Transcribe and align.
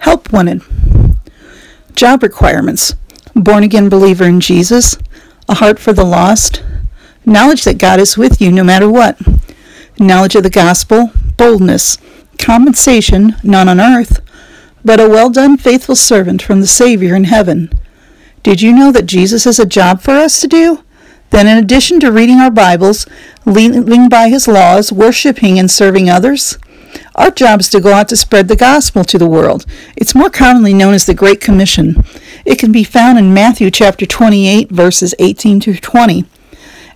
Help 0.00 0.32
wanted. 0.32 0.62
Job 1.94 2.22
requirements 2.22 2.94
born 3.34 3.62
again 3.62 3.88
believer 3.88 4.24
in 4.24 4.40
Jesus, 4.40 4.98
a 5.48 5.54
heart 5.54 5.78
for 5.78 5.92
the 5.92 6.04
lost, 6.04 6.62
knowledge 7.24 7.64
that 7.64 7.78
God 7.78 8.00
is 8.00 8.16
with 8.16 8.40
you 8.40 8.50
no 8.50 8.64
matter 8.64 8.88
what, 8.88 9.18
knowledge 9.98 10.34
of 10.34 10.42
the 10.42 10.50
gospel, 10.50 11.10
boldness, 11.36 11.98
compensation, 12.38 13.36
none 13.42 13.68
on 13.68 13.80
earth, 13.80 14.20
but 14.84 15.00
a 15.00 15.08
well 15.08 15.30
done, 15.30 15.56
faithful 15.56 15.96
servant 15.96 16.42
from 16.42 16.60
the 16.60 16.66
Savior 16.66 17.14
in 17.14 17.24
heaven. 17.24 17.70
Did 18.42 18.62
you 18.62 18.72
know 18.72 18.90
that 18.92 19.06
Jesus 19.06 19.44
has 19.44 19.58
a 19.58 19.66
job 19.66 20.00
for 20.00 20.12
us 20.12 20.40
to 20.40 20.48
do? 20.48 20.82
Then, 21.30 21.46
in 21.46 21.58
addition 21.58 22.00
to 22.00 22.10
reading 22.10 22.38
our 22.38 22.50
Bibles, 22.50 23.06
living 23.44 24.08
by 24.08 24.28
His 24.28 24.48
laws, 24.48 24.90
worshiping, 24.90 25.58
and 25.58 25.70
serving 25.70 26.10
others, 26.10 26.58
our 27.14 27.30
job 27.30 27.60
is 27.60 27.68
to 27.70 27.80
go 27.80 27.92
out 27.92 28.08
to 28.08 28.16
spread 28.16 28.48
the 28.48 28.56
gospel 28.56 29.04
to 29.04 29.18
the 29.18 29.28
world. 29.28 29.66
It's 29.96 30.14
more 30.14 30.30
commonly 30.30 30.74
known 30.74 30.94
as 30.94 31.06
the 31.06 31.14
Great 31.14 31.40
Commission. 31.40 32.02
It 32.44 32.58
can 32.58 32.72
be 32.72 32.84
found 32.84 33.18
in 33.18 33.34
Matthew 33.34 33.70
chapter 33.70 34.06
28, 34.06 34.70
verses 34.70 35.14
18 35.18 35.60
to 35.60 35.74
20. 35.74 36.24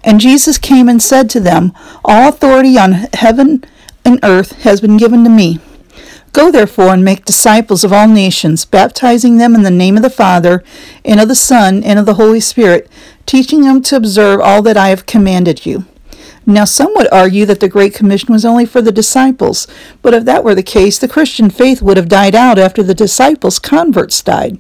And 0.03 0.21
Jesus 0.21 0.59
came 0.59 0.89
and 0.89 1.03
said 1.03 1.31
to 1.31 1.41
them, 1.41 1.73
All 2.05 2.29
authority 2.29 2.79
on 2.79 2.93
heaven 3.13 3.65
and 4.05 4.21
earth 4.23 4.53
has 4.63 4.81
been 4.81 4.97
given 4.97 5.25
to 5.25 5.31
me. 5.31 5.61
Go 6.33 6.51
therefore 6.51 6.93
and 6.93 7.05
make 7.05 7.25
disciples 7.25 7.85
of 7.85 7.93
all 7.93 8.09
nations, 8.09 8.65
baptizing 8.65 9.39
them 9.39 9.55
in 9.55 9.63
the 9.63 9.71
name 9.71 9.97
of 9.97 10.03
the 10.03 10.11
Father, 10.11 10.65
and 11.05 11.21
of 11.21 11.29
the 11.29 11.35
Son, 11.35 11.85
and 11.85 11.99
of 11.99 12.07
the 12.07 12.15
Holy 12.15 12.41
Spirit, 12.41 12.91
teaching 13.25 13.63
them 13.63 13.81
to 13.83 13.97
observe 13.97 14.41
all 14.41 14.61
that 14.63 14.77
I 14.77 14.89
have 14.89 15.07
commanded 15.07 15.65
you. 15.65 15.85
Now, 16.47 16.67
some 16.67 16.93
would 16.95 17.09
argue 17.11 17.47
that 17.47 17.61
the 17.61 17.69
Great 17.69 17.95
Commission 17.95 18.33
was 18.33 18.45
only 18.45 18.67
for 18.67 18.83
the 18.83 18.93
disciples, 18.93 19.67
but 20.03 20.13
if 20.13 20.25
that 20.27 20.45
were 20.45 20.55
the 20.55 20.63
case, 20.63 20.99
the 20.99 21.09
Christian 21.09 21.49
faith 21.49 21.81
would 21.81 21.97
have 21.97 22.09
died 22.09 22.35
out 22.35 22.59
after 22.59 22.83
the 22.83 22.95
disciples' 22.95 23.59
converts 23.59 24.21
died. 24.23 24.59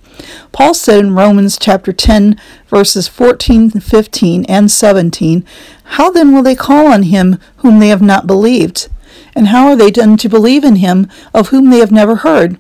Paul 0.52 0.73
said 0.73 1.01
in 1.01 1.15
Romans 1.15 1.59
chapter 1.59 1.93
10, 1.93 2.41
verses 2.68 3.07
14, 3.07 3.71
15, 3.71 4.45
and 4.46 4.71
17, 4.71 5.45
How 5.85 6.10
then 6.10 6.32
will 6.35 6.43
they 6.43 6.54
call 6.54 6.87
on 6.87 7.04
him 7.04 7.38
whom 7.59 7.80
they 7.80 7.88
have 7.88 8.02
not 8.02 8.26
believed? 8.26 8.88
And 9.35 9.48
how 9.48 9.66
are 9.66 9.76
they 9.76 9.91
done 9.91 10.16
to 10.19 10.29
believe 10.29 10.65
in 10.65 10.76
him 10.76 11.09
of 11.35 11.48
whom 11.48 11.69
they 11.69 11.79
have 11.79 11.93
never 11.93 12.16
heard? 12.16 12.59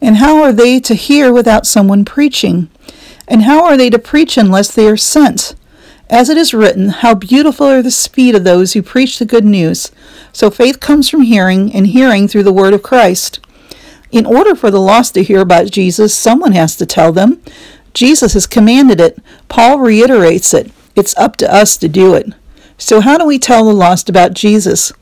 And 0.00 0.16
how 0.16 0.42
are 0.42 0.52
they 0.52 0.80
to 0.80 0.94
hear 0.94 1.32
without 1.32 1.66
someone 1.66 2.04
preaching? 2.04 2.68
And 3.28 3.42
how 3.42 3.64
are 3.64 3.76
they 3.76 3.88
to 3.90 3.98
preach 3.98 4.36
unless 4.36 4.74
they 4.74 4.88
are 4.88 4.96
sent? 4.96 5.54
As 6.10 6.28
it 6.28 6.36
is 6.36 6.52
written, 6.52 6.90
How 6.90 7.14
beautiful 7.14 7.66
are 7.66 7.82
the 7.82 7.90
feet 7.90 8.34
of 8.34 8.44
those 8.44 8.74
who 8.74 8.82
preach 8.82 9.18
the 9.18 9.24
good 9.24 9.44
news. 9.44 9.90
So 10.32 10.50
faith 10.50 10.78
comes 10.78 11.08
from 11.08 11.22
hearing, 11.22 11.72
and 11.74 11.86
hearing 11.86 12.28
through 12.28 12.42
the 12.42 12.52
word 12.52 12.74
of 12.74 12.82
Christ. 12.82 13.40
In 14.12 14.26
order 14.26 14.54
for 14.54 14.70
the 14.70 14.80
lost 14.80 15.14
to 15.14 15.22
hear 15.22 15.40
about 15.40 15.70
Jesus, 15.70 16.14
someone 16.14 16.52
has 16.52 16.76
to 16.76 16.86
tell 16.86 17.12
them. 17.12 17.42
Jesus 17.94 18.34
has 18.34 18.46
commanded 18.46 19.00
it. 19.00 19.18
Paul 19.48 19.78
reiterates 19.78 20.52
it. 20.52 20.70
It's 20.94 21.16
up 21.16 21.36
to 21.36 21.52
us 21.52 21.76
to 21.78 21.88
do 21.88 22.14
it. 22.14 22.32
So, 22.76 23.00
how 23.00 23.16
do 23.16 23.24
we 23.24 23.38
tell 23.38 23.64
the 23.64 23.72
lost 23.72 24.08
about 24.08 24.34
Jesus? 24.34 24.92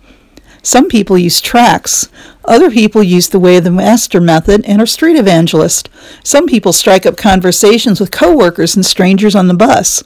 Some 0.63 0.89
people 0.89 1.19
use 1.19 1.41
tracts. 1.41 2.09
Other 2.45 2.71
people 2.71 3.03
use 3.03 3.29
the 3.29 3.41
way 3.41 3.57
of 3.57 3.65
the 3.65 3.71
master 3.71 4.21
method 4.21 4.65
and 4.65 4.81
are 4.81 4.87
street 4.87 5.17
evangelists. 5.17 5.91
Some 6.23 6.47
people 6.47 6.73
strike 6.73 7.05
up 7.05 7.17
conversations 7.17 7.99
with 7.99 8.13
coworkers 8.13 8.77
and 8.77 8.87
strangers 8.87 9.35
on 9.35 9.49
the 9.49 9.55
bus. 9.55 10.05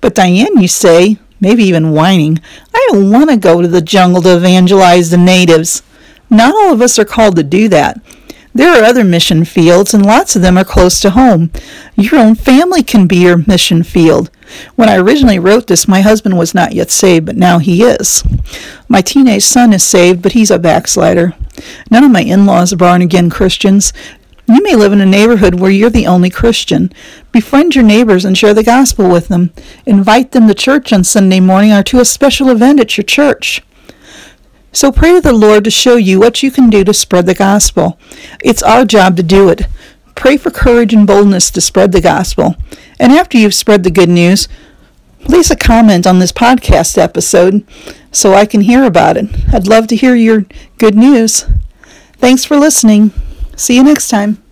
But 0.00 0.14
Diane, 0.14 0.56
you 0.58 0.68
say, 0.68 1.18
maybe 1.40 1.64
even 1.64 1.92
whining, 1.92 2.40
I 2.74 2.88
don't 2.90 3.10
want 3.10 3.30
to 3.30 3.36
go 3.36 3.60
to 3.62 3.68
the 3.68 3.80
jungle 3.80 4.22
to 4.22 4.36
evangelize 4.36 5.10
the 5.10 5.18
natives. 5.18 5.82
Not 6.30 6.54
all 6.54 6.72
of 6.72 6.82
us 6.82 6.98
are 6.98 7.04
called 7.04 7.36
to 7.36 7.42
do 7.42 7.68
that. 7.68 8.00
There 8.54 8.72
are 8.72 8.84
other 8.84 9.04
mission 9.04 9.44
fields, 9.44 9.94
and 9.94 10.04
lots 10.04 10.34
of 10.34 10.42
them 10.42 10.58
are 10.58 10.64
close 10.64 11.00
to 11.00 11.10
home. 11.10 11.50
Your 11.94 12.16
own 12.16 12.34
family 12.34 12.82
can 12.82 13.06
be 13.06 13.18
your 13.18 13.44
mission 13.46 13.82
field. 13.82 14.30
When 14.74 14.88
I 14.88 14.96
originally 14.96 15.38
wrote 15.38 15.66
this, 15.66 15.86
my 15.86 16.00
husband 16.00 16.38
was 16.38 16.54
not 16.54 16.72
yet 16.72 16.90
saved, 16.90 17.26
but 17.26 17.36
now 17.36 17.58
he 17.58 17.82
is. 17.82 18.24
My 18.88 19.00
teenage 19.00 19.44
son 19.44 19.72
is 19.72 19.84
saved, 19.84 20.22
but 20.22 20.32
he's 20.32 20.50
a 20.50 20.58
backslider. 20.58 21.34
None 21.90 22.04
of 22.04 22.10
my 22.10 22.22
in 22.22 22.46
laws 22.46 22.72
are 22.72 22.76
born 22.76 23.02
again 23.02 23.30
Christians. 23.30 23.92
You 24.50 24.62
may 24.62 24.74
live 24.74 24.94
in 24.94 25.02
a 25.02 25.06
neighborhood 25.06 25.60
where 25.60 25.70
you're 25.70 25.90
the 25.90 26.06
only 26.06 26.30
Christian. 26.30 26.90
Befriend 27.32 27.74
your 27.74 27.84
neighbors 27.84 28.24
and 28.24 28.36
share 28.36 28.54
the 28.54 28.62
gospel 28.62 29.10
with 29.10 29.28
them. 29.28 29.52
Invite 29.84 30.32
them 30.32 30.48
to 30.48 30.54
church 30.54 30.90
on 30.90 31.04
Sunday 31.04 31.38
morning 31.38 31.70
or 31.70 31.82
to 31.82 32.00
a 32.00 32.04
special 32.06 32.48
event 32.48 32.80
at 32.80 32.96
your 32.96 33.04
church. 33.04 33.62
So 34.72 34.90
pray 34.90 35.12
to 35.12 35.20
the 35.20 35.34
Lord 35.34 35.64
to 35.64 35.70
show 35.70 35.96
you 35.96 36.18
what 36.18 36.42
you 36.42 36.50
can 36.50 36.70
do 36.70 36.82
to 36.84 36.94
spread 36.94 37.26
the 37.26 37.34
gospel. 37.34 37.98
It's 38.42 38.62
our 38.62 38.86
job 38.86 39.18
to 39.18 39.22
do 39.22 39.50
it. 39.50 39.66
Pray 40.14 40.38
for 40.38 40.50
courage 40.50 40.94
and 40.94 41.06
boldness 41.06 41.50
to 41.50 41.60
spread 41.60 41.92
the 41.92 42.00
gospel. 42.00 42.56
And 42.98 43.12
after 43.12 43.36
you've 43.36 43.54
spread 43.54 43.84
the 43.84 43.90
good 43.90 44.08
news, 44.08 44.48
please 45.24 45.50
a 45.50 45.56
comment 45.56 46.06
on 46.06 46.20
this 46.20 46.32
podcast 46.32 46.96
episode 46.96 47.66
so 48.12 48.32
I 48.32 48.46
can 48.46 48.62
hear 48.62 48.84
about 48.84 49.18
it. 49.18 49.26
I'd 49.52 49.68
love 49.68 49.88
to 49.88 49.96
hear 49.96 50.14
your 50.14 50.46
good 50.78 50.94
news. 50.94 51.44
Thanks 52.14 52.46
for 52.46 52.56
listening. 52.56 53.12
See 53.58 53.74
you 53.74 53.82
next 53.84 54.08
time. 54.08 54.42